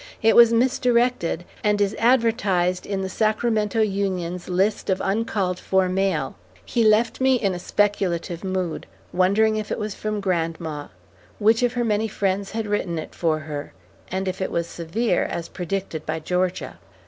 [0.23, 6.33] It was misdirected, and is advertised in The Sacramento Union's list of uncalled for mail."
[6.65, 10.87] He left me in a speculative mood, wondering if it was from grandma;
[11.37, 13.73] which of her many friends had written it for her;
[14.07, 16.79] and if it was severe, as predicted by Georgia.